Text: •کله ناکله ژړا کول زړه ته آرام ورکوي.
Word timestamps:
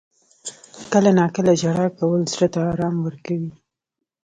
•کله 0.91 1.09
ناکله 1.19 1.53
ژړا 1.61 1.87
کول 1.99 2.21
زړه 2.33 2.47
ته 2.53 2.59
آرام 2.71 2.95
ورکوي. 3.05 3.53